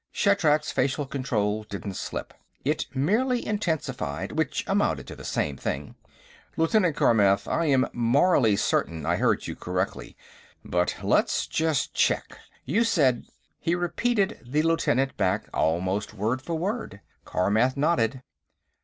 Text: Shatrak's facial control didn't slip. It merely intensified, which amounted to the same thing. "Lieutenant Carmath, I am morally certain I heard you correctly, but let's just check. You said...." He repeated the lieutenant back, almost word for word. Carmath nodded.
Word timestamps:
Shatrak's 0.11 0.71
facial 0.71 1.05
control 1.05 1.63
didn't 1.69 1.93
slip. 1.93 2.33
It 2.65 2.87
merely 2.95 3.45
intensified, 3.45 4.31
which 4.31 4.63
amounted 4.65 5.05
to 5.09 5.15
the 5.15 5.23
same 5.23 5.57
thing. 5.57 5.93
"Lieutenant 6.57 6.95
Carmath, 6.95 7.47
I 7.47 7.65
am 7.65 7.87
morally 7.93 8.55
certain 8.55 9.05
I 9.05 9.17
heard 9.17 9.45
you 9.45 9.55
correctly, 9.55 10.17
but 10.65 10.95
let's 11.03 11.45
just 11.45 11.93
check. 11.93 12.35
You 12.65 12.83
said...." 12.83 13.25
He 13.59 13.75
repeated 13.75 14.41
the 14.43 14.63
lieutenant 14.63 15.17
back, 15.17 15.47
almost 15.53 16.15
word 16.15 16.41
for 16.41 16.55
word. 16.57 17.01
Carmath 17.23 17.77
nodded. 17.77 18.23